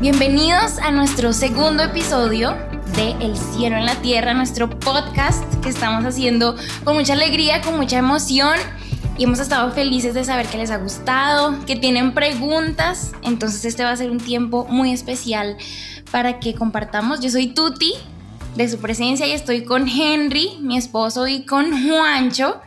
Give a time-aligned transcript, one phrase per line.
[0.00, 2.56] Bienvenidos a nuestro segundo episodio
[2.94, 6.54] de El cielo en la tierra, nuestro podcast que estamos haciendo
[6.84, 8.54] con mucha alegría, con mucha emoción
[9.16, 13.82] y hemos estado felices de saber que les ha gustado, que tienen preguntas, entonces este
[13.82, 15.56] va a ser un tiempo muy especial
[16.12, 17.18] para que compartamos.
[17.18, 17.94] Yo soy Tuti
[18.54, 22.60] de su presencia y estoy con Henry, mi esposo, y con Juancho,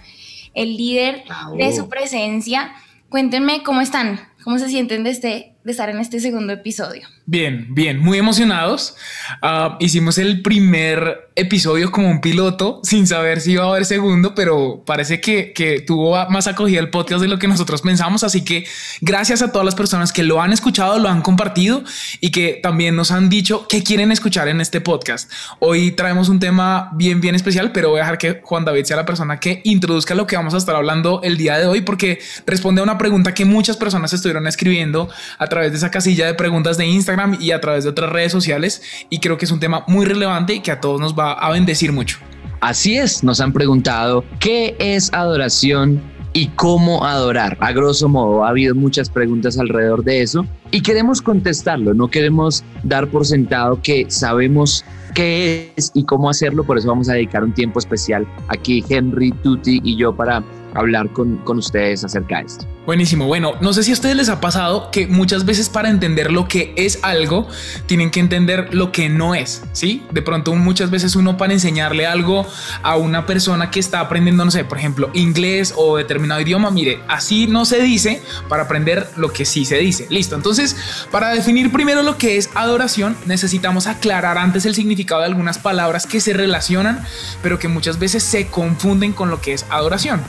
[0.53, 1.23] el líder
[1.57, 2.73] de su presencia.
[3.07, 7.07] Cuéntenme cómo están, cómo se sienten de, este, de estar en este segundo episodio.
[7.25, 8.95] Bien, bien, muy emocionados.
[9.41, 14.33] Ah, hicimos el primer episodio como un piloto sin saber si iba a haber segundo,
[14.35, 18.23] pero parece que, que, tuvo más acogida el podcast de lo que nosotros pensamos.
[18.23, 18.65] Así que
[19.01, 21.83] gracias a todas las personas que lo han escuchado, lo han compartido
[22.19, 25.31] y que también nos han dicho que quieren escuchar en este podcast.
[25.59, 28.97] Hoy traemos un tema bien, bien especial, pero voy a dejar que Juan David sea
[28.97, 32.19] la persona que introduzca lo que vamos a estar hablando el día de hoy, porque
[32.45, 36.33] responde a una pregunta que muchas personas estuvieron escribiendo a través de esa casilla de
[36.33, 39.59] preguntas de Instagram y a través de otras redes sociales y creo que es un
[39.59, 42.17] tema muy relevante y que a todos nos va a bendecir mucho.
[42.61, 47.57] Así es, nos han preguntado qué es adoración y cómo adorar.
[47.59, 51.93] A grosso modo, ha habido muchas preguntas alrededor de eso y queremos contestarlo.
[51.93, 56.63] No queremos dar por sentado que sabemos qué es y cómo hacerlo.
[56.63, 60.41] Por eso vamos a dedicar un tiempo especial aquí, Henry, Tuti y yo, para
[60.75, 62.65] hablar con, con ustedes acerca de esto.
[62.83, 63.27] Buenísimo.
[63.27, 66.47] Bueno, no sé si a ustedes les ha pasado que muchas veces para entender lo
[66.47, 67.47] que es algo,
[67.85, 70.03] tienen que entender lo que no es, ¿sí?
[70.11, 72.47] De pronto muchas veces uno para enseñarle algo
[72.81, 77.01] a una persona que está aprendiendo, no sé, por ejemplo, inglés o determinado idioma, mire,
[77.07, 80.07] así no se dice para aprender lo que sí se dice.
[80.09, 80.35] Listo.
[80.35, 80.75] Entonces,
[81.11, 86.07] para definir primero lo que es adoración, necesitamos aclarar antes el significado de algunas palabras
[86.07, 87.05] que se relacionan,
[87.43, 90.19] pero que muchas veces se confunden con lo que es adoración.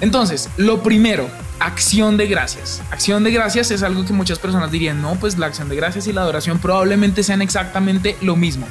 [0.00, 1.28] Entonces, lo primero,
[1.60, 2.82] acción de gracias.
[2.90, 6.06] Acción de gracias es algo que muchas personas dirían, no, pues la acción de gracias
[6.06, 8.66] y la adoración probablemente sean exactamente lo mismo.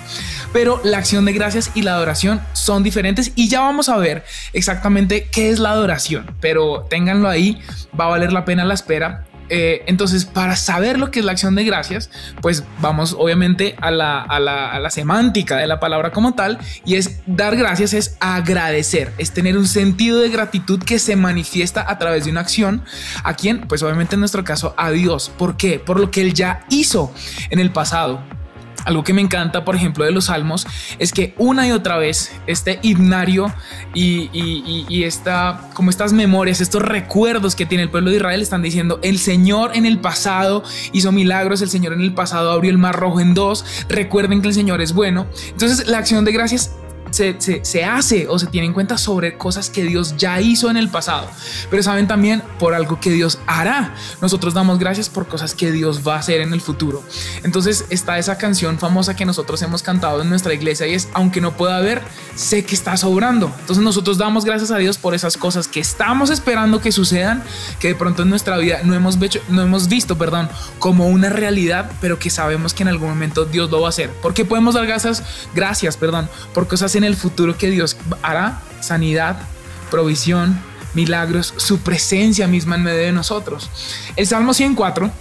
[0.54, 4.26] Pero la acción de gracias y la adoración son diferentes y ya vamos a ver
[4.54, 6.36] exactamente qué es la adoración.
[6.40, 7.62] Pero ténganlo ahí,
[8.00, 11.32] va a valer la pena la espera eh, entonces, para saber lo que es la
[11.32, 12.10] acción de gracias,
[12.42, 16.60] pues vamos obviamente a la, a, la, a la, semántica de la palabra como tal,
[16.86, 21.86] y es dar gracias, es agradecer, es tener un sentido de gratitud que se manifiesta
[21.88, 22.84] a través de una acción.
[23.24, 23.62] ¿A quién?
[23.62, 25.32] Pues obviamente en nuestro caso a Dios.
[25.38, 25.80] ¿Por qué?
[25.80, 27.14] Por lo que Él ya hizo
[27.50, 28.22] en el pasado.
[28.88, 30.66] Algo que me encanta, por ejemplo, de los salmos
[30.98, 33.54] es que una y otra vez este himnario
[33.94, 38.62] y, y, esta, como estas memorias, estos recuerdos que tiene el pueblo de Israel están
[38.62, 42.78] diciendo, el Señor en el pasado hizo milagros, el Señor en el pasado abrió el
[42.78, 45.28] mar rojo en dos, recuerden que el Señor es bueno.
[45.50, 46.72] Entonces la acción de gracias
[47.12, 50.90] se, hace o se tiene en cuenta sobre cosas que Dios ya hizo en el
[50.90, 51.30] pasado,
[51.70, 53.94] pero saben también por algo que Dios hará.
[54.22, 57.04] Nosotros damos gracias por cosas que Dios va a hacer en el futuro.
[57.44, 61.42] Entonces está esa canción famosa que nosotros hemos cantado en nuestra iglesia y es, aunque
[61.42, 62.02] no pueda ver,
[62.36, 63.52] sé que está sobrando.
[63.60, 67.44] Entonces nosotros damos gracias a Dios por esas cosas que estamos esperando que sucedan,
[67.80, 71.30] que de pronto en nuestra vida no hemos, visto, no hemos visto, perdón, como una
[71.30, 74.12] realidad, pero que sabemos que en algún momento Dios lo va a hacer.
[74.22, 75.24] Porque podemos dar gracias,
[75.56, 79.38] gracias, perdón, por cosas en el futuro que Dios hará, sanidad,
[79.90, 80.60] provisión,
[80.94, 83.70] milagros, su presencia misma en medio de nosotros.
[84.16, 85.12] El Salmo 104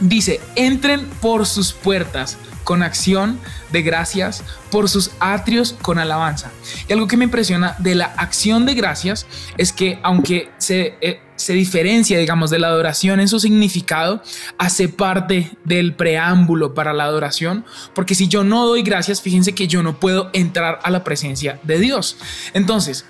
[0.00, 2.36] dice, entren por sus puertas
[2.68, 3.40] con acción
[3.72, 6.50] de gracias, por sus atrios con alabanza.
[6.86, 9.24] Y algo que me impresiona de la acción de gracias
[9.56, 14.22] es que aunque se, eh, se diferencia, digamos, de la adoración en su significado,
[14.58, 17.64] hace parte del preámbulo para la adoración,
[17.94, 21.58] porque si yo no doy gracias, fíjense que yo no puedo entrar a la presencia
[21.62, 22.18] de Dios.
[22.52, 23.06] Entonces,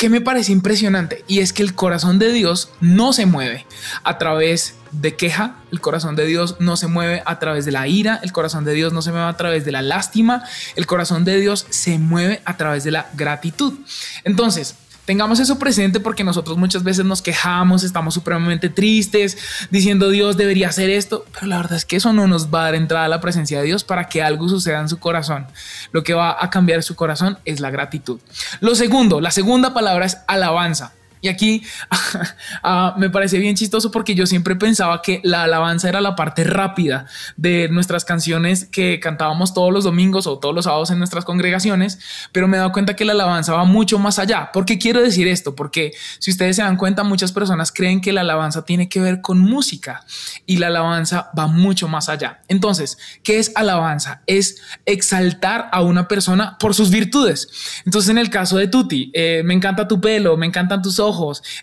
[0.00, 1.26] ¿qué me parece impresionante?
[1.28, 3.66] Y es que el corazón de Dios no se mueve
[4.02, 7.86] a través de queja, el corazón de Dios no se mueve a través de la
[7.86, 10.42] ira, el corazón de Dios no se mueve a través de la lástima,
[10.74, 13.74] el corazón de Dios se mueve a través de la gratitud.
[14.24, 14.74] Entonces,
[15.10, 19.36] Tengamos eso presente porque nosotros muchas veces nos quejamos, estamos supremamente tristes,
[19.68, 22.64] diciendo Dios debería hacer esto, pero la verdad es que eso no nos va a
[22.66, 25.48] dar entrada a la presencia de Dios para que algo suceda en su corazón.
[25.90, 28.20] Lo que va a cambiar su corazón es la gratitud.
[28.60, 30.92] Lo segundo, la segunda palabra es alabanza.
[31.20, 31.62] Y aquí
[32.62, 36.44] ah, me parece bien chistoso porque yo siempre pensaba que la alabanza era la parte
[36.44, 37.06] rápida
[37.36, 41.98] de nuestras canciones que cantábamos todos los domingos o todos los sábados en nuestras congregaciones,
[42.32, 44.50] pero me he dado cuenta que la alabanza va mucho más allá.
[44.52, 45.54] ¿Por qué quiero decir esto?
[45.54, 49.20] Porque si ustedes se dan cuenta, muchas personas creen que la alabanza tiene que ver
[49.20, 50.04] con música
[50.46, 52.42] y la alabanza va mucho más allá.
[52.48, 54.22] Entonces, ¿qué es alabanza?
[54.26, 57.48] Es exaltar a una persona por sus virtudes.
[57.84, 61.09] Entonces, en el caso de Tuti, eh, me encanta tu pelo, me encantan tus ojos,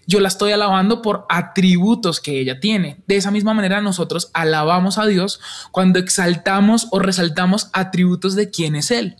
[0.06, 2.98] Yo la estoy alabando por atributos que ella tiene.
[3.08, 5.40] De esa misma manera nosotros alabamos a Dios
[5.72, 9.18] cuando exaltamos o resaltamos atributos de quién es Él.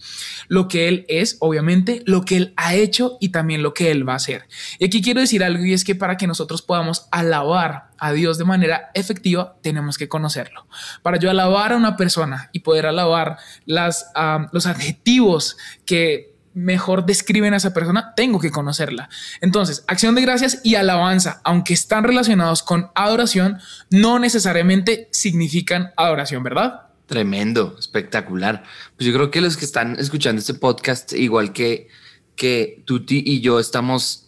[0.48, 4.08] Lo que Él es, obviamente, lo que Él ha hecho y también lo que Él
[4.08, 4.48] va a hacer.
[4.80, 8.38] Y aquí quiero decir algo y es que para que nosotros podamos alabar a Dios
[8.38, 10.68] de manera efectiva, tenemos que conocerlo.
[11.02, 14.12] Para yo alabar a una persona y poder alabar las,
[14.52, 19.10] los adjetivos que mejor describen a esa persona, tengo que conocerla.
[19.42, 23.60] Entonces, acción de gracias y alabanza, aunque están relacionados con adoración,
[23.92, 26.88] no necesariamente significan adoración, ¿verdad?
[27.06, 28.64] Tremendo, espectacular.
[28.96, 31.90] Pues yo creo que los que están escuchando este podcast, igual que,
[32.36, 34.28] que Tuti y yo, estamos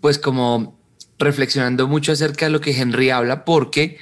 [0.00, 0.80] pues como
[1.18, 3.98] reflexionando mucho acerca de lo que Henry habla, porque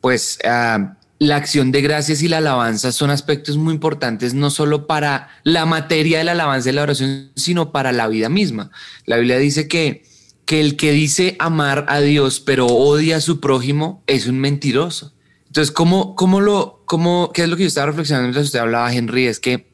[0.00, 4.86] pues ah, la acción de gracias y la alabanza son aspectos muy importantes, no solo
[4.86, 8.70] para la materia de la alabanza y la oración, sino para la vida misma.
[9.06, 10.04] La Biblia dice que,
[10.44, 15.14] que el que dice amar a Dios pero odia a su prójimo es un mentiroso.
[15.46, 18.92] Entonces, ¿cómo, cómo lo, cómo, qué es lo que yo estaba reflexionando mientras usted hablaba,
[18.92, 19.26] Henry?
[19.26, 19.72] Es que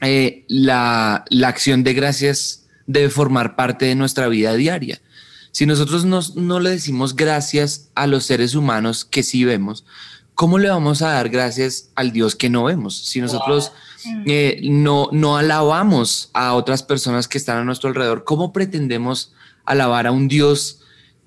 [0.00, 5.00] eh, la, la acción de gracias debe formar parte de nuestra vida diaria.
[5.52, 9.84] Si nosotros no le decimos gracias a los seres humanos que sí vemos,
[10.34, 12.96] ¿cómo le vamos a dar gracias al Dios que no vemos?
[12.96, 13.72] Si nosotros
[14.26, 19.32] eh, no, no alabamos a otras personas que están a nuestro alrededor, ¿cómo pretendemos
[19.64, 20.80] alabar a un Dios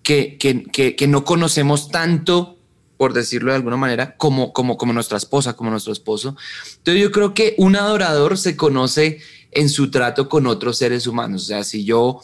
[0.03, 2.57] que, que, que, no conocemos tanto,
[2.97, 6.35] por decirlo de alguna manera, como, como, como nuestra esposa, como nuestro esposo?
[6.77, 9.19] Entonces yo creo que un adorador se conoce
[9.51, 11.43] en su trato con otros seres humanos.
[11.43, 12.19] O sea, si yo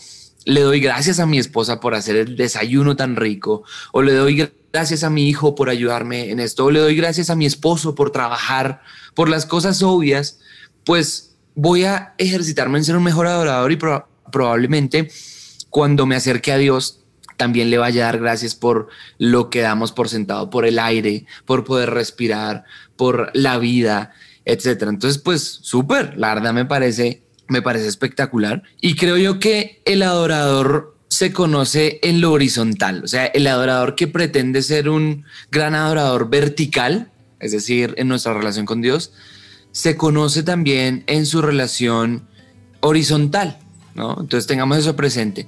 [0.45, 3.63] le doy gracias a mi esposa por hacer el desayuno tan rico,
[3.93, 7.35] o le doy gracias a mi hijo por ayudarme en esto, le doy gracias a
[7.35, 8.81] mi esposo por trabajar,
[9.13, 10.39] por las cosas obvias,
[10.85, 13.79] pues voy a ejercitarme en ser un mejor adorador y
[14.31, 15.11] probablemente
[15.69, 16.99] cuando me acerque a Dios
[17.37, 18.87] también le vaya a dar gracias por
[19.17, 22.65] lo que damos por sentado, por el aire, por poder respirar,
[22.95, 24.13] por la vida,
[24.45, 24.91] etcétera.
[24.91, 28.63] Entonces, pues súper, la verdad me parece me parece espectacular.
[28.79, 33.95] Y creo yo que el adorador se conoce en lo horizontal, o sea, el adorador
[33.95, 37.11] que pretende ser un gran adorador vertical,
[37.41, 39.11] es decir, en nuestra relación con Dios,
[39.73, 42.29] se conoce también en su relación
[42.79, 43.59] horizontal,
[43.93, 44.11] ¿no?
[44.21, 45.47] Entonces tengamos eso presente.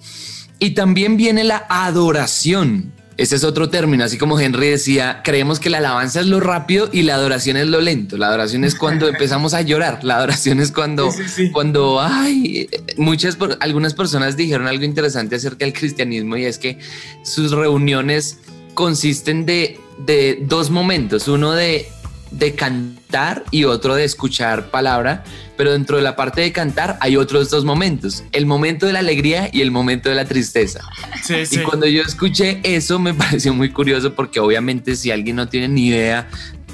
[0.60, 5.70] Y también viene la adoración, ese es otro término, así como Henry decía, creemos que
[5.70, 8.18] la alabanza es lo rápido y la adoración es lo lento.
[8.18, 11.10] La adoración es cuando empezamos a llorar, la adoración es cuando,
[11.52, 12.68] cuando, ay,
[12.98, 16.80] muchas, algunas personas dijeron algo interesante acerca del cristianismo y es que
[17.24, 18.40] sus reuniones
[18.74, 21.88] consisten de, de dos momentos, uno de
[22.34, 25.24] de cantar y otro de escuchar palabra,
[25.56, 29.00] pero dentro de la parte de cantar hay otros dos momentos, el momento de la
[29.00, 30.82] alegría y el momento de la tristeza.
[31.30, 35.68] y cuando yo escuché eso me pareció muy curioso porque obviamente si alguien no tiene
[35.68, 36.28] ni idea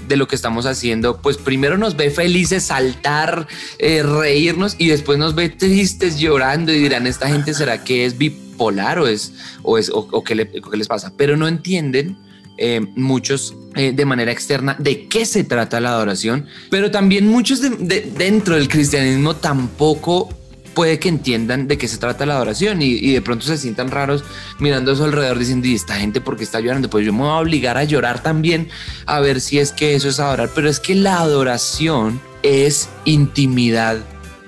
[0.07, 3.47] de lo que estamos haciendo, pues primero nos ve felices, saltar,
[3.77, 8.17] eh, reírnos y después nos ve tristes, llorando y dirán, esta gente será que es
[8.17, 12.17] bipolar o es, o es, o, qué, les pasa, pero no entienden
[12.61, 17.61] eh, muchos eh, de manera externa de qué se trata la adoración, pero también muchos
[17.61, 20.27] de, dentro del cristianismo tampoco
[20.73, 24.25] puede que entiendan de qué se trata la adoración y, de pronto se sientan raros
[24.59, 26.89] mirando a su alrededor diciendo, ¿y esta gente por qué está llorando?
[26.89, 28.67] Pues yo me voy a obligar a llorar también
[29.05, 33.99] a ver si es que eso es adorar, pero es que la adoración es intimidad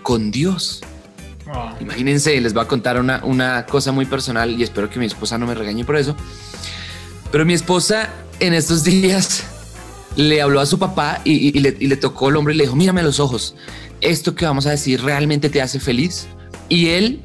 [0.04, 0.82] con Dios.
[1.80, 5.38] Imagínense, les voy a contar una, una cosa muy personal y espero que mi esposa
[5.38, 6.16] no me regañe por eso.
[7.32, 8.10] Pero mi esposa
[8.40, 9.44] en estos días
[10.16, 13.20] le habló a su papá y, le, tocó el hombro y le dijo, mírame los
[13.20, 13.56] ojos,
[14.02, 16.28] esto que vamos a decir realmente te hace feliz.
[16.68, 17.22] Y él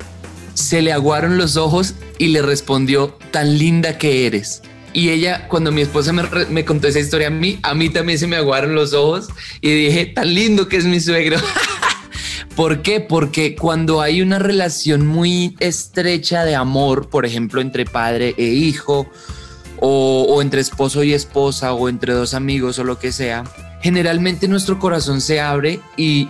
[0.54, 4.62] se le aguaron los ojos y le respondió, tan linda que eres.
[4.92, 8.18] Y ella, cuando mi esposa me, me, contó esa historia a mí, a mí también
[8.18, 9.28] se me aguaron los ojos
[9.60, 11.36] y dije, tan lindo que es mi suegro.
[12.56, 13.00] ¿Por qué?
[13.00, 19.10] Porque cuando hay una relación muy estrecha de amor, por ejemplo, entre padre e hijo,
[19.80, 23.44] o, entre esposo y esposa o entre dos amigos o lo que sea,
[23.80, 26.28] generalmente nuestro corazón se abre y,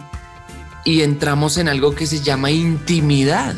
[0.85, 3.55] entramos en algo que se llama intimidad.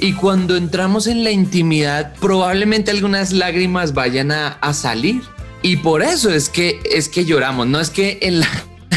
[0.00, 5.22] Y cuando entramos en la intimidad, probablemente algunas lágrimas vayan a, a, salir.
[5.62, 7.68] Y por eso es que, es que lloramos.
[7.68, 8.48] No es que en la,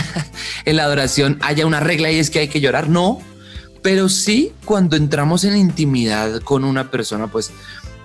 [0.66, 2.90] en la adoración haya una regla y es que hay que llorar.
[2.90, 3.20] No.
[3.84, 7.52] Pero sí, cuando entramos en intimidad con una persona, pues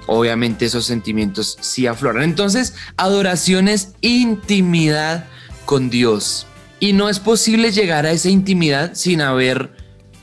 [0.07, 2.23] obviamente esos sentimientos sí afloran.
[2.23, 5.26] Entonces, adoración es intimidad
[5.64, 6.47] con Dios.
[6.80, 9.71] Y no es posible llegar a esa intimidad sin haber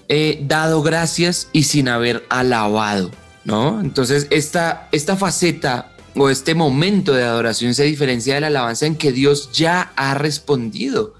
[0.10, 3.12] eh, dado gracias y sin haber alabado.
[3.46, 3.79] ¿no?
[3.79, 8.96] Entonces, esta, esta faceta o este momento de adoración se diferencia de la alabanza en
[8.96, 11.13] que Dios ya ha respondido.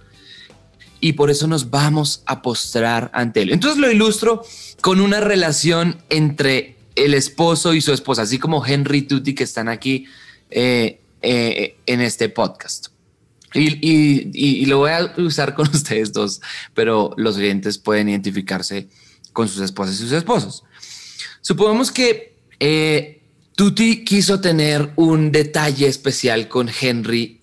[1.00, 3.54] Y por eso nos vamos a postrar ante Él.
[3.54, 4.44] Entonces lo ilustro
[4.82, 9.70] con una relación entre el esposo y su esposa, así como Henry Tutti que están
[9.70, 10.08] aquí
[10.50, 12.88] eh, eh, en este podcast.
[13.54, 16.42] Y, lo voy a usar con ustedes dos,
[16.74, 18.90] pero los oyentes pueden identificarse
[19.32, 20.64] con sus esposas y sus esposos.
[21.42, 23.22] Supongamos que eh,
[23.56, 27.36] Tuti quiso tener un detalle especial con Henry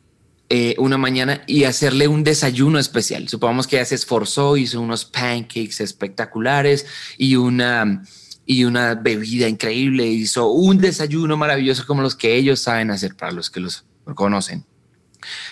[0.79, 3.29] una mañana y hacerle un desayuno especial.
[3.29, 6.87] Supongamos que ella se esforzó, hizo unos pancakes espectaculares
[7.19, 8.05] y una,
[8.47, 13.33] y una bebida increíble, hizo un desayuno maravilloso como los que ellos saben hacer para
[13.33, 13.85] los que los
[14.15, 14.65] conocen.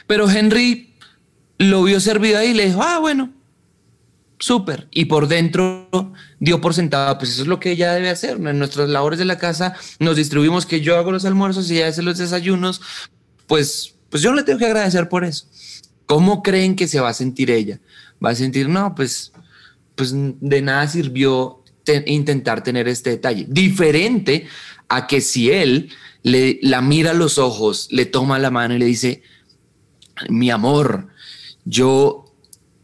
[0.06, 0.94] Pero Henry
[1.58, 3.32] lo vio servido ahí y le dijo, ah, bueno,
[4.38, 4.88] súper.
[4.90, 5.88] Y por dentro
[6.40, 8.36] dio por sentado, pues eso es lo que ella debe hacer.
[8.36, 11.88] En nuestras labores de la casa nos distribuimos que yo hago los almuerzos y ella
[11.88, 12.80] hace los desayunos.
[13.46, 15.46] Pues, pues yo le tengo que agradecer por eso.
[16.06, 17.80] ¿Cómo creen que se va a sentir ella?
[18.24, 19.32] Va a sentir, no, pues,
[19.94, 21.61] pues de nada sirvió
[22.06, 23.46] intentar tener este detalle.
[23.48, 24.46] Diferente
[24.88, 25.90] a que si él
[26.22, 29.22] le, la mira a los ojos, le toma la mano y le dice,
[30.28, 31.08] mi amor,
[31.64, 32.22] yo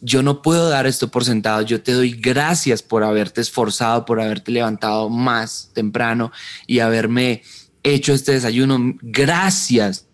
[0.00, 1.62] yo no puedo dar esto por sentado.
[1.62, 6.30] Yo te doy gracias por haberte esforzado, por haberte levantado más temprano
[6.66, 7.42] y haberme
[7.82, 8.94] hecho este desayuno.
[9.02, 10.06] Gracias.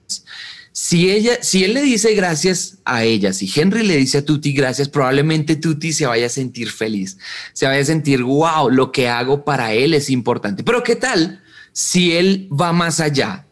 [0.76, 4.52] Si ella, si él le dice gracias a ella, si Henry le dice a Tuti
[4.52, 7.16] gracias, probablemente Tuti se vaya a sentir feliz,
[7.52, 10.64] se vaya a sentir wow, lo que hago para él es importante.
[10.64, 11.40] Pero qué tal
[11.70, 13.46] si él va más allá?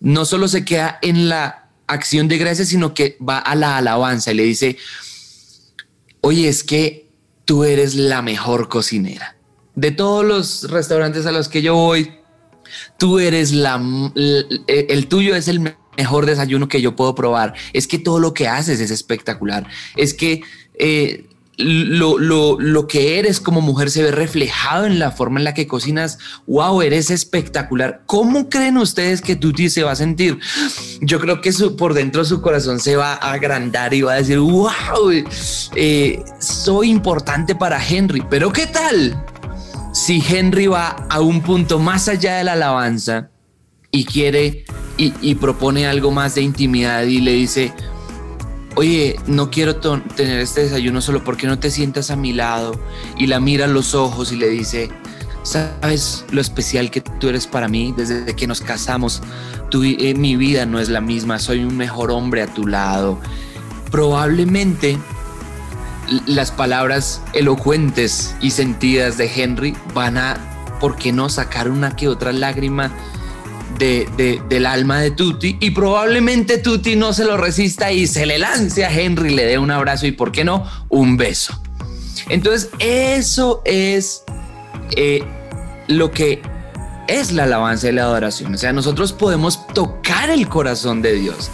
[0.00, 4.32] No solo se queda en la acción de gracias, sino que va a la alabanza
[4.32, 4.78] y le dice,
[6.22, 7.10] oye, es que
[7.44, 9.36] tú eres la mejor cocinera.
[9.74, 12.14] De todos los restaurantes a los que yo voy,
[12.98, 13.78] tú eres la,
[14.66, 15.85] el, tuyo es el mejor
[16.26, 17.54] desayuno que yo puedo probar.
[17.72, 19.66] Es que todo lo que haces es espectacular.
[19.96, 20.42] Es que
[20.78, 21.26] eh,
[21.58, 25.54] lo, lo, lo, que eres como mujer se ve reflejado en la forma en la
[25.54, 26.18] que cocinas.
[26.46, 28.02] Wow, eres espectacular.
[28.06, 30.38] ¿Cómo creen ustedes que Tuti se va a sentir?
[31.00, 34.16] Yo creo que su, por dentro su corazón se va a agrandar y va a
[34.16, 35.10] decir, wow,
[35.74, 38.22] eh, soy importante para Henry.
[38.28, 39.24] Pero ¿qué tal
[39.92, 43.30] si Henry va a un punto más allá de la alabanza
[43.90, 44.66] y quiere
[44.98, 47.72] y, propone algo más de intimidad y le dice,
[48.74, 52.78] oye, no quiero tener este desayuno solo porque no te sientas a mi lado
[53.18, 54.90] y la mira a los ojos y le dice,
[55.42, 59.22] sabes lo especial que tú eres para mí desde que nos casamos,
[59.70, 63.18] tu, eh, mi vida no es la misma, soy un mejor hombre a tu lado.
[63.90, 64.98] Probablemente
[66.26, 70.36] las palabras elocuentes y sentidas de Henry van a,
[70.80, 72.92] ¿por qué no sacar una que otra lágrima?
[73.78, 78.38] De, del alma de Tutti y probablemente Tutti no se lo resista y se le
[78.38, 80.64] lance a Henry, le dé un abrazo y, ¿por qué no?
[80.88, 81.60] Un beso.
[82.28, 84.22] Entonces, eso es
[84.96, 85.22] eh,
[85.88, 86.42] lo que
[87.08, 88.54] es la alabanza y la adoración.
[88.54, 91.50] O sea, nosotros podemos tocar el corazón de Dios.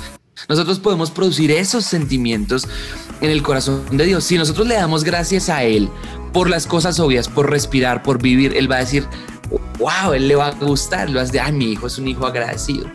[0.48, 2.66] Nosotros podemos producir esos sentimientos
[3.20, 4.24] en el corazón de Dios.
[4.24, 5.88] Si nosotros le damos gracias a Él
[6.32, 9.06] por las cosas obvias, por respirar, por vivir, Él va a decir,
[9.82, 12.26] wow, él le va a gustar, lo vas de, ay, mi hijo es un hijo
[12.26, 12.86] agradecido.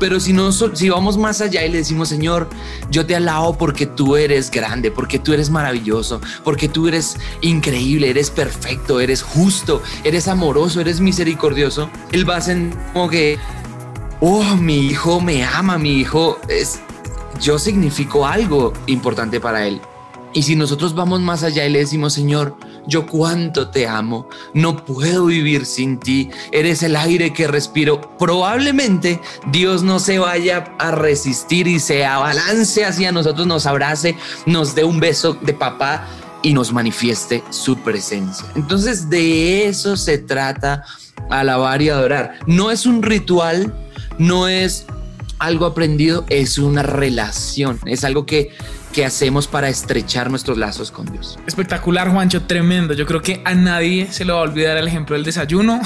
[0.00, 2.48] Pero si, no, si vamos más allá y le decimos, Señor,
[2.90, 8.08] yo te alabo porque tú eres grande, porque tú eres maravilloso, porque tú eres increíble,
[8.08, 13.38] eres perfecto, eres justo, eres amoroso, eres misericordioso, Él va a ser como que,
[14.20, 16.80] oh, mi hijo me ama, mi hijo es,
[17.38, 19.82] yo significo algo importante para Él.
[20.32, 22.56] Y si nosotros vamos más allá y le decimos, Señor,
[22.86, 29.20] yo cuánto te amo, no puedo vivir sin ti, eres el aire que respiro, probablemente
[29.50, 34.84] Dios no se vaya a resistir y se abalance hacia nosotros, nos abrace, nos dé
[34.84, 36.06] un beso de papá
[36.42, 38.46] y nos manifieste su presencia.
[38.54, 40.84] Entonces de eso se trata
[41.28, 42.38] alabar y adorar.
[42.46, 43.72] No es un ritual,
[44.18, 44.86] no es
[45.38, 48.50] algo aprendido, es una relación, es algo que
[48.92, 51.38] que hacemos para estrechar nuestros lazos con Dios.
[51.46, 52.94] Espectacular, Juancho, tremendo.
[52.94, 55.80] Yo creo que a nadie se le va a olvidar el ejemplo del desayuno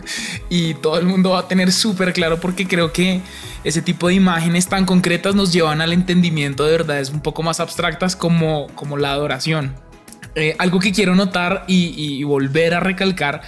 [0.50, 3.22] y todo el mundo va a tener súper claro porque creo que
[3.64, 7.60] ese tipo de imágenes tan concretas nos llevan al entendimiento de verdades un poco más
[7.60, 9.74] abstractas como, como la adoración.
[10.34, 13.42] Eh, algo que quiero notar y volver a recalcar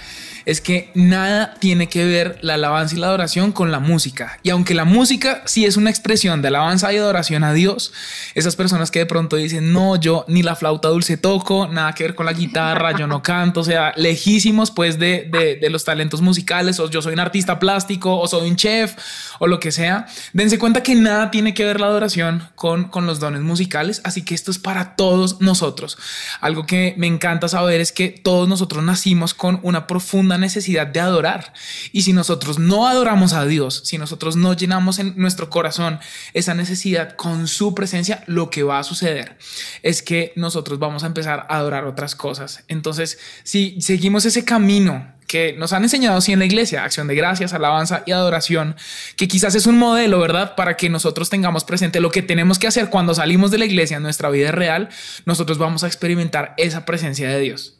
[0.45, 4.39] es que nada tiene que ver la alabanza y la adoración con la música.
[4.43, 7.93] Y aunque la música sí es una expresión de alabanza y adoración a Dios,
[8.35, 12.03] esas personas que de pronto dicen, no, yo ni la flauta dulce toco, nada que
[12.03, 16.21] ver con la guitarra, yo no canto, o sea, lejísimos pues de, de, los talentos
[16.21, 18.95] musicales, o yo soy un artista plástico, o soy un chef,
[19.39, 23.05] o lo que sea, dense cuenta que nada tiene que ver la adoración con, con
[23.05, 25.97] los dones musicales, así que esto es para todos nosotros.
[26.41, 29.87] Algo que me encanta saber es que todos nosotros nacimos con una
[30.37, 31.53] necesidad de adorar.
[31.91, 35.99] Y si nosotros no adoramos a Dios, si nosotros no llenamos en nuestro corazón
[36.33, 39.37] esa necesidad con su presencia, lo que va a suceder
[39.81, 42.63] es que nosotros vamos a empezar a adorar otras cosas.
[42.67, 47.15] Entonces, si seguimos ese camino que nos han enseñado así en la iglesia, acción de
[47.15, 48.75] gracias, alabanza y adoración,
[49.15, 50.55] que quizás es un modelo, ¿verdad?
[50.55, 53.97] Para que nosotros tengamos presente lo que tenemos que hacer cuando salimos de la iglesia
[53.97, 54.89] en nuestra vida real,
[55.25, 57.79] nosotros vamos a experimentar esa presencia de Dios.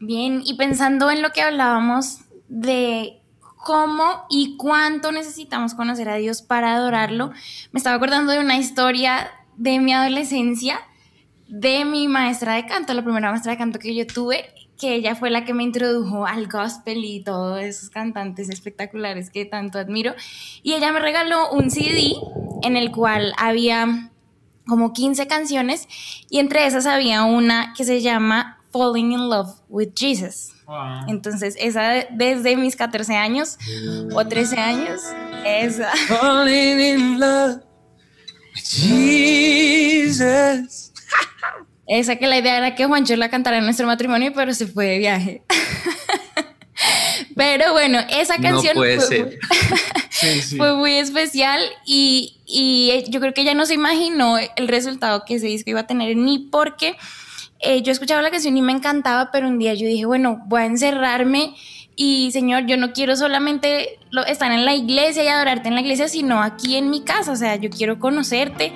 [0.00, 3.20] Bien, y pensando en lo que hablábamos de
[3.64, 7.30] cómo y cuánto necesitamos conocer a Dios para adorarlo,
[7.72, 10.80] me estaba acordando de una historia de mi adolescencia
[11.48, 15.14] de mi maestra de canto, la primera maestra de canto que yo tuve, que ella
[15.14, 20.14] fue la que me introdujo al gospel y todos esos cantantes espectaculares que tanto admiro.
[20.62, 22.14] Y ella me regaló un CD
[22.62, 24.10] en el cual había
[24.66, 25.86] como 15 canciones
[26.28, 30.52] y entre esas había una que se llama Falling in Love with Jesus.
[31.06, 33.56] Entonces, esa desde mis 14 años
[34.12, 35.00] o 13 años,
[35.44, 35.92] esa.
[36.08, 37.60] Falling in love
[38.54, 40.10] with Jesus.
[41.86, 44.86] Esa que la idea era que Juancho la cantara en nuestro matrimonio, pero se fue
[44.86, 45.42] de viaje.
[47.36, 48.74] pero bueno, esa canción
[50.56, 55.34] fue, muy especial y, y, yo creo que ella no se imaginó el resultado que
[55.34, 56.96] ese disco iba a tener, ni porque
[57.64, 60.62] eh, yo escuchaba la canción y me encantaba, pero un día yo dije, bueno, voy
[60.62, 61.54] a encerrarme
[61.96, 66.08] y Señor, yo no quiero solamente estar en la iglesia y adorarte en la iglesia,
[66.08, 68.72] sino aquí en mi casa, o sea, yo quiero conocerte.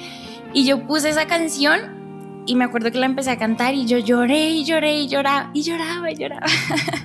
[0.52, 1.98] Y yo puse esa canción
[2.46, 5.50] y me acuerdo que la empecé a cantar y yo lloré y lloré y lloraba
[5.52, 6.46] y lloraba y lloraba.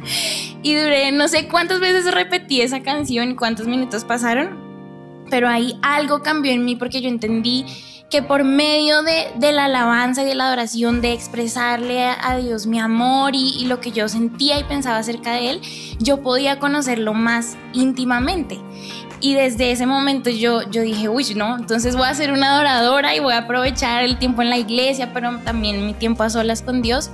[0.63, 4.57] y duré, no sé cuántas veces repetí esa canción y cuántos minutos pasaron,
[5.29, 7.65] pero ahí algo cambió en mí porque yo entendí
[8.13, 12.79] que por medio de, la alabanza y de la adoración, de expresarle a, Dios mi
[12.79, 15.61] amor y, lo que yo sentía y pensaba acerca de Él,
[15.97, 18.59] yo podía conocerlo más íntimamente.
[19.19, 23.15] Y desde ese momento yo, yo dije, uy, no, entonces voy a ser una adoradora
[23.15, 26.61] y voy a aprovechar el tiempo en la iglesia, pero también mi tiempo a solas
[26.61, 27.09] con Dios.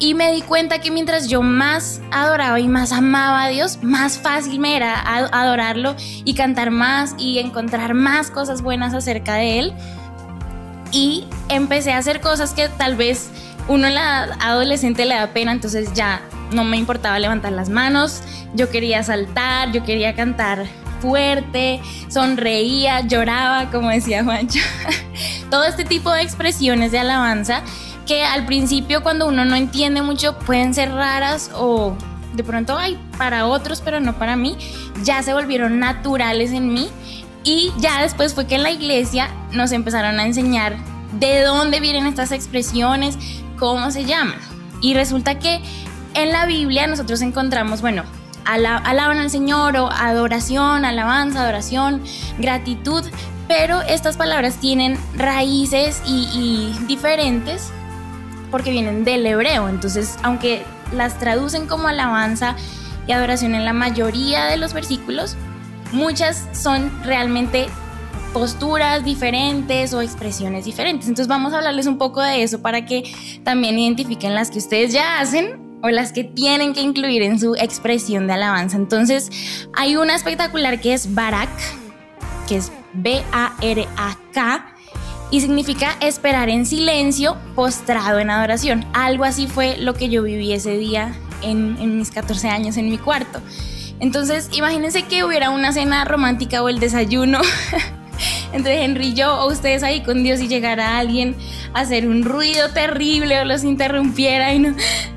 [0.00, 4.18] Y me di cuenta que mientras yo más adoraba y más amaba a Dios, más
[4.18, 5.94] fácil me era adorarlo
[6.24, 9.74] y cantar más y encontrar más cosas buenas acerca de Él.
[10.94, 13.28] Y empecé a hacer cosas que tal vez
[13.66, 18.22] uno en la adolescente le da pena, entonces ya no me importaba levantar las manos,
[18.54, 20.66] yo quería saltar, yo quería cantar
[21.00, 24.60] fuerte, sonreía, lloraba, como decía Juancho.
[25.50, 27.62] Todo este tipo de expresiones de alabanza
[28.06, 31.96] que al principio cuando uno no entiende mucho pueden ser raras o
[32.34, 34.56] de pronto hay para otros pero no para mí,
[35.02, 36.88] ya se volvieron naturales en mí
[37.44, 40.76] y ya después fue que en la iglesia nos empezaron a enseñar
[41.12, 43.16] de dónde vienen estas expresiones,
[43.58, 44.38] cómo se llaman.
[44.80, 45.60] Y resulta que
[46.14, 48.04] en la Biblia nosotros encontramos, bueno,
[48.44, 52.02] alaban al Señor o adoración, alabanza, adoración,
[52.38, 53.04] gratitud,
[53.48, 57.70] pero estas palabras tienen raíces y, diferentes
[58.50, 62.54] porque vienen del hebreo, entonces aunque las traducen como alabanza
[63.06, 65.36] y adoración en la mayoría de los versículos,
[65.94, 67.68] muchas son realmente
[68.34, 71.08] posturas diferentes o expresiones diferentes.
[71.08, 73.04] Entonces vamos a hablarles un poco de eso para que
[73.44, 77.54] también identifiquen las que ustedes ya hacen o las que tienen que incluir en su
[77.54, 78.76] expresión de alabanza.
[78.76, 79.30] Entonces,
[79.74, 81.50] hay una espectacular que es Barak,
[82.48, 84.66] que es B-A-R-A-K,
[85.30, 88.86] y significa esperar en silencio, postrado en adoración.
[88.94, 92.88] Algo así fue lo que yo viví ese día en, en mis 14 años en
[92.88, 93.40] mi cuarto.
[94.00, 97.40] Entonces, imagínense que hubiera una cena romántica o el desayuno
[98.52, 101.36] entre Henry y yo, o ustedes ahí con Dios y llegara alguien
[101.72, 104.74] a hacer un ruido terrible o los interrumpiera y no,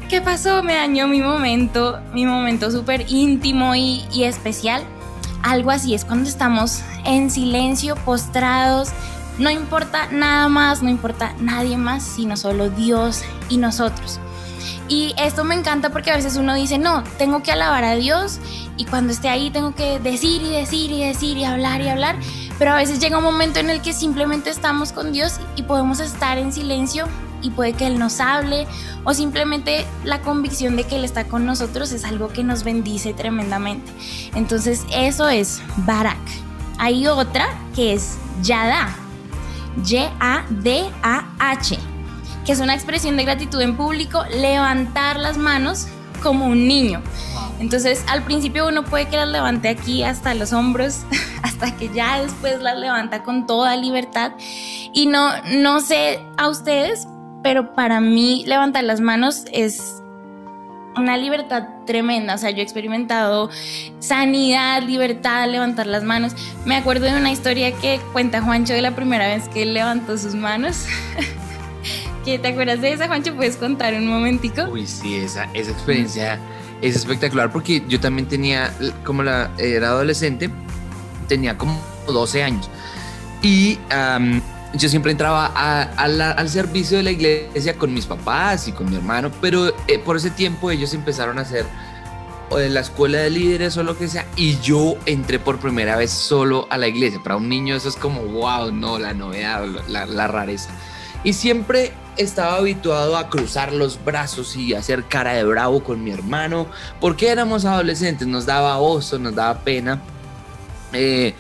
[0.10, 0.64] ¿qué pasó?
[0.64, 4.84] Me dañó mi momento, mi momento súper íntimo y, y especial.
[5.44, 8.90] Algo así es cuando estamos en silencio, postrados,
[9.38, 14.20] no importa nada más, no importa nadie más, sino solo Dios y nosotros.
[14.90, 18.40] Y esto me encanta porque a veces uno dice, no, tengo que alabar a Dios
[18.78, 22.16] y cuando esté ahí tengo que decir y decir y decir y hablar y hablar
[22.60, 26.00] pero a veces llega un momento en el que simplemente estamos con Dios y podemos
[26.00, 27.08] estar en silencio
[27.42, 28.68] y puede que Él nos hable
[29.04, 33.14] o simplemente la convicción de que Él está con nosotros es algo que nos bendice
[33.14, 33.92] tremendamente.
[34.36, 36.18] Entonces eso es Barak.
[36.80, 38.96] Hay otra que es Yada,
[39.86, 41.78] Y-A-D-A-H,
[42.46, 45.88] que es una expresión de gratitud en público, levantar las manos
[46.18, 47.02] como un niño.
[47.60, 51.06] Entonces al principio uno puede que las levante aquí hasta los hombros,
[51.44, 54.34] hasta que ya después las levanta con toda libertad.
[54.94, 57.08] Y no, no sé a ustedes,
[57.44, 60.02] pero para mí levantar las manos es
[60.96, 62.36] una libertad tremenda.
[62.36, 63.50] O sea, yo he experimentado
[64.00, 66.36] sanidad, libertad, levantar las manos.
[66.66, 70.18] Me acuerdo de una historia que cuenta Juancho de la primera vez que él levantó
[70.18, 70.86] sus manos.
[72.28, 73.34] ¿Qué te acuerdas de esa, Juancho?
[73.36, 74.64] ¿Puedes contar un momentico?
[74.64, 76.38] Uy, sí, esa, esa experiencia
[76.82, 78.74] es espectacular porque yo también tenía,
[79.06, 80.50] como la, era adolescente,
[81.30, 82.70] tenía como 12 años.
[83.42, 83.80] Y
[84.74, 85.46] yo siempre entraba
[85.96, 90.18] al servicio de la iglesia con mis papás y con mi hermano, pero eh, por
[90.18, 91.66] ese tiempo ellos empezaron a hacer
[92.52, 96.68] la escuela de líderes o lo que sea, y yo entré por primera vez solo
[96.70, 97.22] a la iglesia.
[97.24, 100.72] Para un niño eso es como, wow, no, la novedad, la, la rareza.
[101.24, 106.12] Y siempre estaba habituado a cruzar los brazos y hacer cara de bravo con mi
[106.12, 106.68] hermano,
[107.00, 110.02] porque éramos adolescentes, nos daba oso, nos daba pena.
[110.94, 111.34] Eh,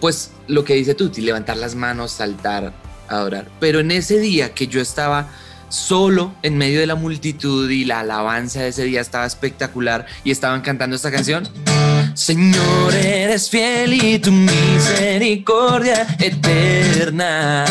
[0.00, 2.72] pues lo que dice Tuti, levantar las manos, saltar,
[3.08, 3.48] adorar.
[3.60, 5.28] Pero en ese día que yo estaba
[5.68, 10.30] solo en medio de la multitud y la alabanza de ese día estaba espectacular y
[10.30, 11.48] estaban cantando esta canción.
[12.14, 17.64] Señor, eres fiel y tu misericordia eterna.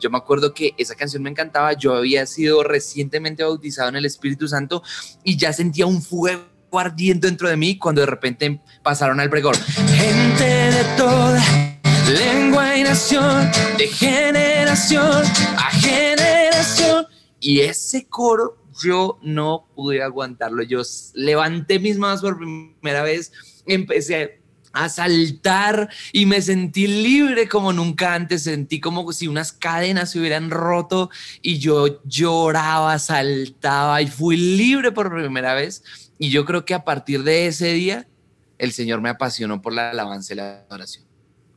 [0.00, 4.06] Yo me acuerdo que esa canción me encantaba, yo había sido recientemente bautizado en el
[4.06, 4.82] Espíritu Santo
[5.22, 9.54] y ya sentía un fuego ardiendo dentro de mí cuando de repente pasaron al pregón.
[9.54, 11.40] Gente de toda
[12.08, 15.22] lengua y nación, de generación
[15.56, 17.06] a generación.
[17.38, 20.62] Y ese coro yo no pude aguantarlo.
[20.62, 20.82] Yo
[21.14, 23.32] levanté mis manos por primera vez,
[23.66, 24.39] empecé
[24.72, 28.44] a saltar y me sentí libre como nunca antes.
[28.44, 31.10] Sentí como si unas cadenas se hubieran roto
[31.42, 35.82] y yo lloraba, saltaba y fui libre por primera vez.
[36.18, 38.06] Y yo creo que a partir de ese día,
[38.58, 41.10] el Señor me apasionó por la alabanza y la adoración.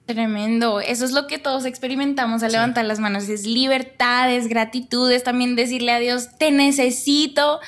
[0.05, 5.09] Tremendo, eso es lo que todos experimentamos al levantar las manos, es libertad, es gratitud,
[5.09, 7.61] es también decirle a Dios, te necesito,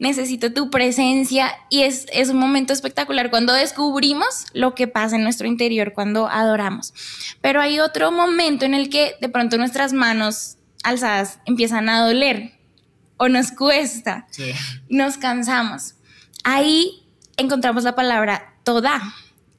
[0.00, 5.22] necesito tu presencia y es, es un momento espectacular cuando descubrimos lo que pasa en
[5.22, 6.92] nuestro interior cuando adoramos.
[7.40, 12.54] Pero hay otro momento en el que de pronto nuestras manos alzadas empiezan a doler
[13.18, 14.26] o nos cuesta,
[14.88, 15.94] nos cansamos.
[16.42, 17.02] Ahí
[17.36, 19.02] encontramos la palabra toda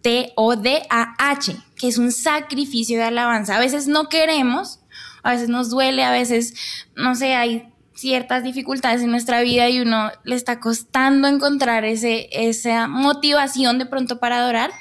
[0.01, 3.58] T-O-D-A-H, que es un sacrificio de alabanza.
[3.58, 4.80] A veces no queremos,
[5.21, 6.56] a veces nos duele, a veces,
[6.95, 7.70] no sé, hay
[8.01, 13.85] ciertas dificultades en nuestra vida y uno le está costando encontrar ese, esa motivación de
[13.85, 14.71] pronto para adorar.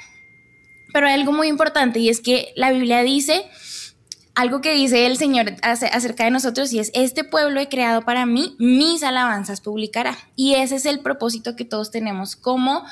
[0.91, 3.45] Pero hay algo muy importante y es que la Biblia dice
[4.33, 8.25] algo que dice el Señor acerca de nosotros y es, este pueblo he creado para
[8.25, 10.17] mí, mis alabanzas publicará.
[10.35, 12.83] Y ese es el propósito que todos tenemos como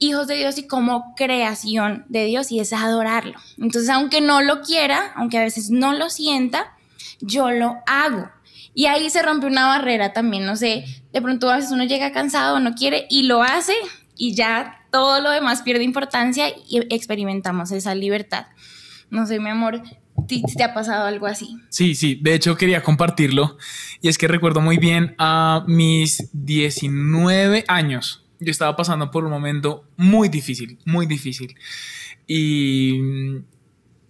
[0.00, 3.38] hijos de Dios y como creación de Dios y es adorarlo.
[3.58, 6.74] Entonces, aunque no lo quiera, aunque a veces no lo sienta,
[7.20, 8.30] yo lo hago.
[8.78, 12.12] Y ahí se rompe una barrera también, no sé, de pronto a veces uno llega
[12.12, 13.72] cansado, no quiere y lo hace
[14.16, 18.46] y ya todo lo demás pierde importancia y experimentamos esa libertad.
[19.10, 19.82] No sé, mi amor,
[20.28, 21.56] ¿te ha pasado algo así?
[21.70, 23.58] Sí, sí, de hecho quería compartirlo
[24.00, 29.32] y es que recuerdo muy bien a mis 19 años yo estaba pasando por un
[29.32, 31.56] momento muy difícil, muy difícil.
[32.28, 33.00] Y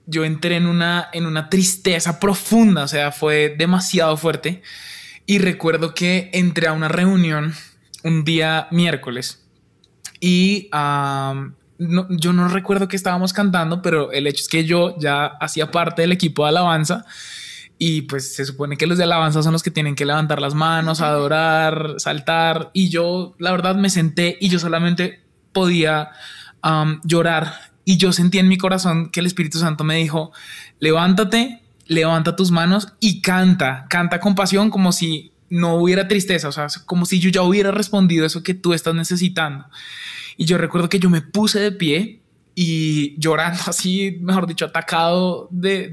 [0.09, 4.62] yo entré en una, en una tristeza profunda, o sea, fue demasiado fuerte.
[5.27, 7.55] Y recuerdo que entré a una reunión
[8.03, 9.44] un día miércoles
[10.21, 15.71] y yo no recuerdo que estábamos cantando, pero el hecho es que yo ya hacía
[15.71, 17.05] parte del equipo de alabanza
[17.79, 20.55] y pues se supone que los de alabanza son los que tienen que levantar las
[20.55, 22.71] manos, adorar, saltar.
[22.73, 26.11] Y yo, la verdad, me senté y yo solamente podía
[27.05, 27.67] llorar.
[27.88, 30.31] Y yo sentí en mi corazón que el Espíritu Santo me dijo,
[30.79, 36.53] levántate, levanta tus manos y canta, canta con pasión como si no hubiera tristeza, o
[36.53, 39.64] sea, como si yo ya hubiera respondido eso que tú estás necesitando.
[40.37, 42.20] Y yo recuerdo que yo me puse de pie
[42.55, 45.88] y llorando así, mejor dicho, atacado de,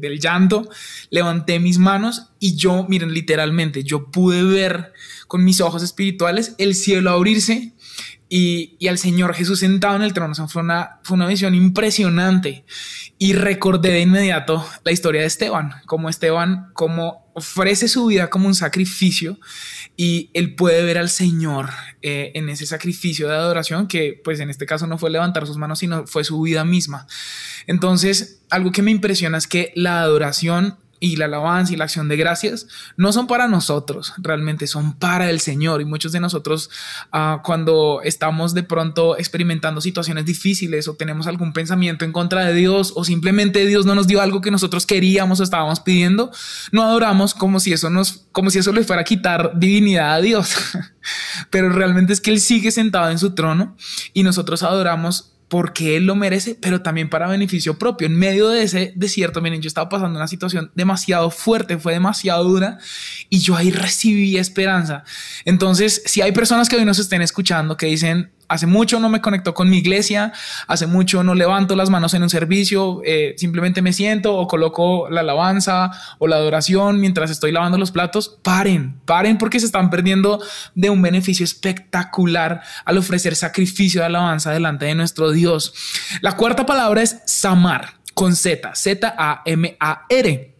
[0.00, 0.70] del llanto,
[1.10, 4.94] levanté mis manos y yo, miren, literalmente, yo pude ver
[5.26, 7.74] con mis ojos espirituales el cielo abrirse
[8.28, 10.34] y, al Señor Jesús sentado en el trono.
[10.48, 12.64] fue, una, fue una visión impresionante.
[13.18, 18.48] Y recordé de inmediato la historia de Esteban, como Esteban, como ofrece su vida como
[18.48, 19.38] un sacrificio
[19.96, 21.70] y él puede ver al Señor
[22.02, 25.56] eh, en ese sacrificio de adoración que pues en este caso no fue levantar sus
[25.56, 27.06] manos, sino fue su vida misma.
[27.66, 32.08] Entonces, algo que me impresiona es que la adoración y la alabanza y la acción
[32.08, 35.80] de gracias no son para nosotros, realmente son para el Señor.
[35.80, 36.70] Y muchos de nosotros
[37.12, 42.54] uh, cuando estamos de pronto experimentando situaciones difíciles o tenemos algún pensamiento en contra de
[42.54, 46.30] Dios o simplemente Dios no nos dio algo que nosotros queríamos o estábamos pidiendo,
[46.72, 50.20] no adoramos como si eso nos, como si eso le fuera a quitar divinidad a
[50.20, 50.54] Dios.
[51.50, 53.76] Pero realmente es que Él sigue sentado en su trono
[54.12, 58.06] y nosotros adoramos porque él lo merece, pero también para beneficio propio.
[58.06, 62.44] En medio de ese desierto, miren, yo estaba pasando una situación demasiado fuerte, fue demasiado
[62.44, 62.78] dura
[63.30, 65.04] y yo ahí recibí esperanza.
[65.44, 69.20] Entonces, si hay personas que hoy nos estén escuchando que dicen, hace mucho no me
[69.20, 70.32] conecto con mi iglesia,
[70.66, 75.08] hace mucho no levanto las manos en un servicio, eh, simplemente me siento o coloco
[75.10, 79.90] la alabanza o la adoración mientras estoy lavando los platos, paren, paren porque se están
[79.90, 80.40] perdiendo
[80.74, 85.74] de un beneficio espectacular al ofrecer sacrificio de alabanza delante de nuestro Dios.
[86.20, 90.57] La cuarta palabra es samar con Z, Z-A-M-A-R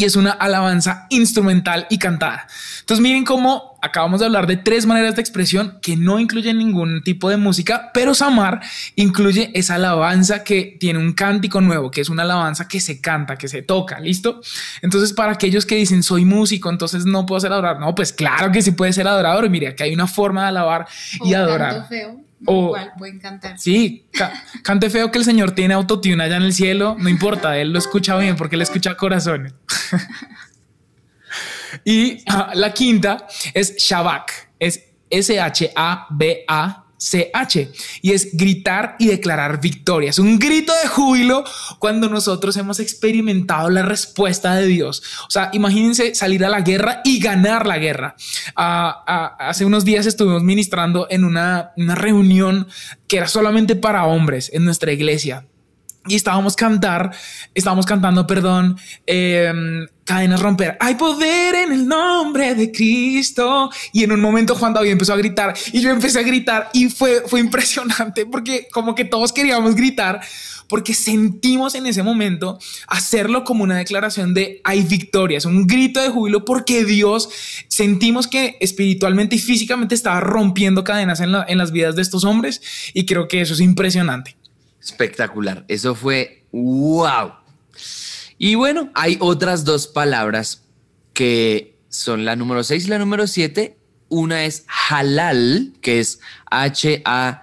[0.00, 2.46] y es una alabanza instrumental y cantada.
[2.80, 7.02] Entonces miren cómo acabamos de hablar de tres maneras de expresión que no incluyen ningún
[7.02, 8.62] tipo de música, pero Samar
[8.96, 13.36] incluye esa alabanza que tiene un cántico nuevo, que es una alabanza que se canta,
[13.36, 14.40] que se toca, ¿listo?
[14.80, 18.50] Entonces para aquellos que dicen soy músico, entonces no puedo ser adorador, no, pues claro
[18.50, 20.86] que sí puede ser adorador, mire, que hay una forma de alabar
[21.22, 21.88] y adorar.
[21.90, 22.29] Feo.
[22.46, 23.58] O, Igual, voy a.
[23.58, 24.08] Sí,
[24.62, 27.78] cante feo que el Señor tiene autotune allá en el cielo, no importa, él lo
[27.78, 29.54] escucha bien porque él escucha corazones.
[31.84, 37.70] y ah, la quinta es Shabak, es S-H-A-B-A CH
[38.02, 40.10] y es gritar y declarar victoria.
[40.10, 41.44] Es un grito de júbilo
[41.78, 45.02] cuando nosotros hemos experimentado la respuesta de Dios.
[45.26, 48.16] O sea, imagínense salir a la guerra y ganar la guerra.
[48.54, 52.68] Ah, ah, hace unos días estuvimos ministrando en una, una reunión
[53.08, 55.46] que era solamente para hombres en nuestra iglesia
[56.06, 57.10] y estábamos cantar,
[57.54, 60.76] estábamos cantando, perdón, em, cadenas romper.
[60.80, 63.70] Hay poder en el nombre de Cristo.
[63.92, 66.88] Y en un momento Juan David empezó a gritar y yo empecé a gritar y
[66.88, 70.20] fue, fue impresionante porque como que todos queríamos gritar
[70.68, 76.00] porque sentimos en ese momento hacerlo como una declaración de hay victoria, es un grito
[76.00, 77.28] de júbilo porque Dios
[77.66, 82.62] sentimos que espiritualmente y físicamente estaba rompiendo cadenas en, en las vidas de estos hombres
[82.94, 84.39] y creo que eso es impresionante.
[84.80, 85.64] Espectacular.
[85.68, 87.32] Eso fue wow.
[88.38, 90.62] Y bueno, hay otras dos palabras
[91.12, 93.76] que son la número 6 y la número 7.
[94.08, 97.42] Una es halal, que es H-A-L-L-A-L,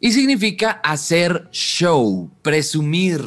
[0.00, 3.22] y significa hacer show, presumir,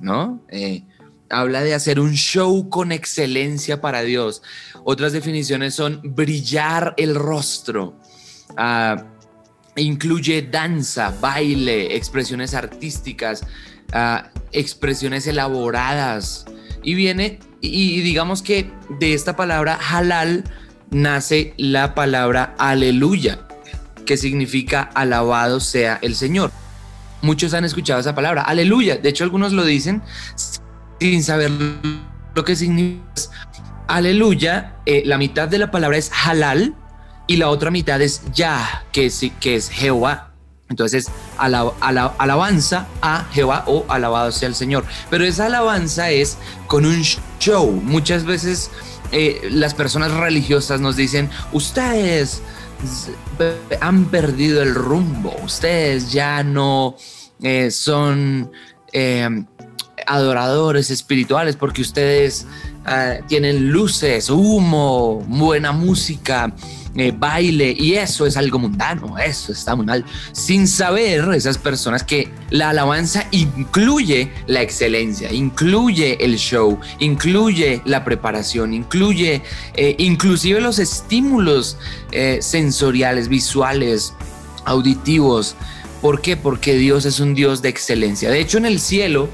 [0.00, 0.42] ¿no?
[0.50, 0.84] Eh,
[1.30, 4.42] habla de hacer un show con excelencia para Dios.
[4.84, 7.98] Otras definiciones son brillar el rostro.
[8.50, 9.02] Uh,
[9.76, 13.46] incluye danza, baile, expresiones artísticas,
[13.92, 16.44] ah, expresiones elaboradas.
[16.82, 20.44] Y viene, y, digamos que de esta palabra halal
[20.90, 23.46] nace la palabra aleluya,
[24.06, 26.52] que significa alabado sea el Señor.
[27.22, 28.98] Muchos han escuchado esa palabra, aleluya.
[28.98, 30.02] De hecho, algunos lo dicen
[31.00, 31.50] sin saber
[32.34, 33.04] lo que significa.
[33.86, 36.74] Aleluya, eh, la mitad de la palabra es halal,
[37.26, 40.30] y la otra mitad es ya, que es, que es Jehová.
[40.68, 44.84] Entonces, alabanza a Jehová o alabado sea el Señor.
[45.10, 47.02] Pero esa alabanza es con un
[47.38, 47.70] show.
[47.70, 48.70] Muchas veces
[49.12, 52.42] eh, las personas religiosas nos dicen, ustedes
[53.80, 56.96] han perdido el rumbo, ustedes ya no
[57.42, 58.50] eh, son
[58.92, 59.28] eh,
[60.06, 62.46] adoradores espirituales porque ustedes
[62.84, 66.52] ah, tienen luces, humo, buena música
[66.96, 72.04] eh, baile y eso es algo mundano, eso está muy mal, sin saber esas personas
[72.04, 79.42] que la alabanza incluye la excelencia, incluye el show, incluye la preparación, incluye
[79.74, 81.78] eh, inclusive los estímulos
[82.12, 84.14] eh, sensoriales, visuales,
[84.64, 85.56] auditivos.
[86.00, 86.36] ¿Por qué?
[86.36, 88.30] Porque Dios es un Dios de excelencia.
[88.30, 89.28] De hecho, en el cielo,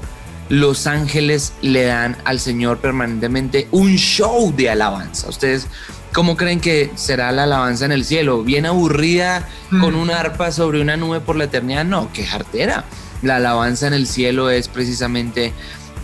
[0.49, 5.29] los ángeles le dan al Señor permanentemente un show de alabanza.
[5.29, 5.67] Ustedes
[6.13, 8.43] ¿Cómo creen que será la alabanza en el cielo?
[8.43, 9.47] ¿Bien aburrida
[9.79, 11.85] con un arpa sobre una nube por la eternidad?
[11.85, 12.83] No, qué jartera.
[13.21, 15.53] La alabanza en el cielo es precisamente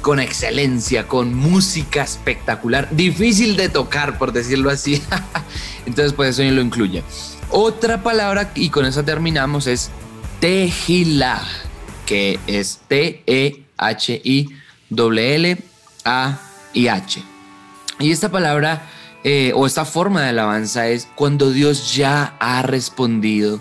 [0.02, 5.04] con excelencia, con música espectacular, difícil de tocar, por decirlo así.
[5.86, 7.04] Entonces, pues eso lo incluye.
[7.50, 9.90] Otra palabra, y con esa terminamos, es
[10.40, 11.42] Tehila,
[12.06, 13.64] que es T-E-H-I-L-L-A-I-H.
[18.00, 18.90] Y esta palabra
[19.24, 23.60] eh, o esta forma de alabanza es cuando Dios ya ha respondido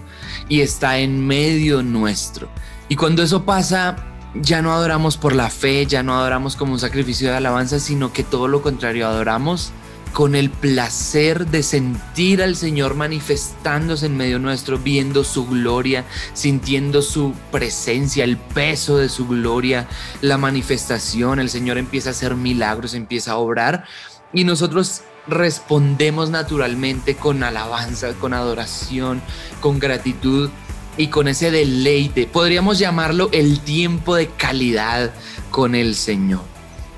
[0.49, 2.49] y está en medio nuestro.
[2.89, 3.97] Y cuando eso pasa,
[4.35, 8.13] ya no adoramos por la fe, ya no adoramos como un sacrificio de alabanza, sino
[8.13, 9.73] que todo lo contrario, adoramos
[10.13, 17.03] con el placer de sentir al Señor manifestándose en medio nuestro, viendo su gloria, sintiendo
[17.03, 19.87] su presencia, el peso de su gloria,
[20.23, 23.85] la manifestación, el Señor empieza a hacer milagros, empieza a obrar
[24.33, 29.23] y nosotros respondemos naturalmente con alabanza, con adoración,
[29.61, 30.51] con gratitud
[30.97, 32.27] y con ese deleite.
[32.27, 35.13] Podríamos llamarlo el tiempo de calidad
[35.51, 36.43] con el Señor.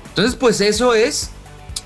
[0.09, 1.31] Entonces, pues eso es,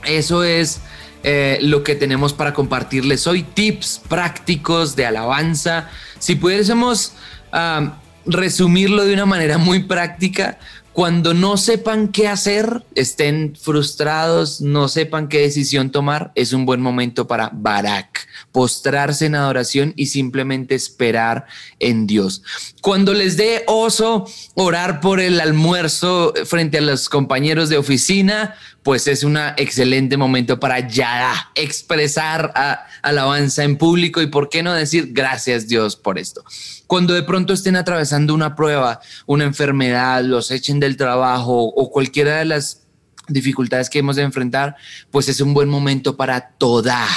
[0.05, 0.81] eso es
[1.23, 3.43] eh, lo que tenemos para compartirles hoy.
[3.43, 5.89] Tips prácticos de alabanza.
[6.19, 7.13] Si pudiésemos
[7.51, 10.57] ah, resumirlo de una manera muy práctica,
[10.93, 16.81] cuando no sepan qué hacer, estén frustrados, no sepan qué decisión tomar, es un buen
[16.81, 21.47] momento para Barak, postrarse en adoración y simplemente esperar
[21.79, 22.43] en Dios.
[22.81, 29.07] Cuando les dé oso orar por el almuerzo frente a los compañeros de oficina, pues
[29.07, 32.53] es un excelente momento para ya expresar
[33.01, 36.43] alabanza en público y por qué no decir gracias Dios por esto.
[36.85, 42.37] Cuando de pronto estén atravesando una prueba, una enfermedad, los echen del trabajo o cualquiera
[42.37, 42.81] de las
[43.29, 44.75] dificultades que hemos de enfrentar,
[45.11, 47.07] pues es un buen momento para toda.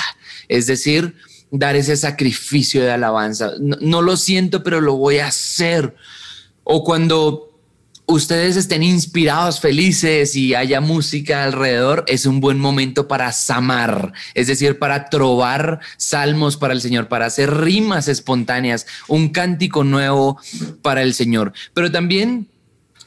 [0.49, 1.17] Es decir,
[1.51, 3.53] dar ese sacrificio de alabanza.
[3.59, 5.97] no, lo siento, pero lo voy a hacer.
[6.63, 7.56] O cuando
[8.07, 14.47] ustedes estén inspirados, felices y haya música alrededor, es un buen momento para samar, es
[14.47, 20.41] decir, para trobar salmos para el Señor, para hacer rimas espontáneas, un cántico nuevo
[20.83, 21.53] para el Señor.
[21.75, 22.49] Pero también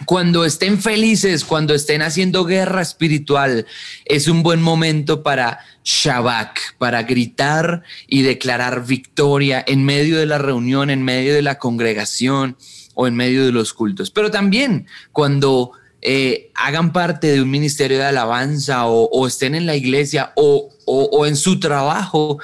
[0.05, 3.65] cuando estén felices, cuando estén haciendo guerra espiritual,
[4.05, 10.38] es un buen momento para Shabak, para gritar y declarar victoria en medio de la
[10.38, 12.57] reunión, en medio de la congregación
[13.01, 14.12] o en medio de los cultos.
[14.12, 19.77] Pero también cuando eh, hagan parte de un ministerio de alabanza o, estén en la
[19.77, 22.39] iglesia o, en su trabajo,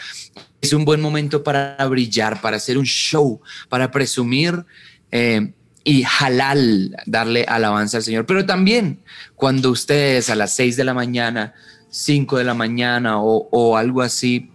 [0.62, 4.66] es un buen momento para brillar, para hacer un show, para presumir.
[5.12, 5.52] Eh,
[5.84, 8.26] y halal, darle alabanza al Señor.
[8.26, 9.00] Pero también
[9.36, 11.54] cuando ustedes a las 6 de la mañana,
[11.90, 14.50] 5 de la mañana o, algo así,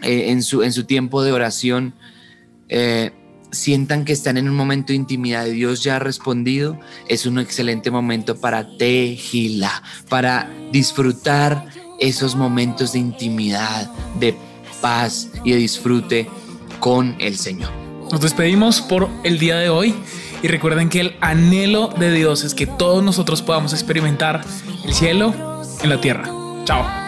[0.00, 1.94] eh, en, su, en su tiempo de oración,
[3.54, 7.38] sientan que están en un momento de intimidad y Dios ya ha respondido, es un
[7.38, 11.66] excelente momento para tejila, para disfrutar
[12.00, 14.36] esos momentos de intimidad, de
[14.80, 16.28] paz y de disfrute
[16.80, 17.70] con el Señor.
[18.10, 19.94] Nos despedimos por el día de hoy
[20.42, 24.44] y recuerden que el anhelo de Dios es que todos nosotros podamos experimentar
[24.84, 26.28] el cielo en la tierra.
[26.64, 27.03] Chao.